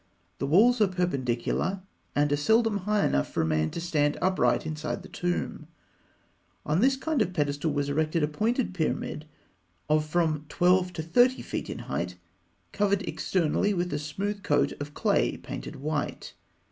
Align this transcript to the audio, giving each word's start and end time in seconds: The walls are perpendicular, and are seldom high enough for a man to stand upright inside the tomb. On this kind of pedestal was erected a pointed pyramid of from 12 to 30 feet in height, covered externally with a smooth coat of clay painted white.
The 0.39 0.47
walls 0.47 0.81
are 0.81 0.87
perpendicular, 0.87 1.81
and 2.15 2.31
are 2.31 2.35
seldom 2.35 2.77
high 2.89 3.05
enough 3.05 3.31
for 3.31 3.43
a 3.43 3.45
man 3.45 3.69
to 3.69 3.79
stand 3.79 4.17
upright 4.19 4.65
inside 4.65 5.03
the 5.03 5.07
tomb. 5.09 5.67
On 6.65 6.79
this 6.79 6.95
kind 6.97 7.21
of 7.21 7.33
pedestal 7.33 7.71
was 7.71 7.87
erected 7.87 8.23
a 8.23 8.27
pointed 8.27 8.73
pyramid 8.73 9.25
of 9.87 10.03
from 10.03 10.47
12 10.49 10.91
to 10.93 11.03
30 11.03 11.43
feet 11.43 11.69
in 11.69 11.77
height, 11.85 12.15
covered 12.71 13.03
externally 13.07 13.75
with 13.75 13.93
a 13.93 13.99
smooth 13.99 14.41
coat 14.41 14.71
of 14.79 14.95
clay 14.95 15.37
painted 15.37 15.75
white. 15.75 16.33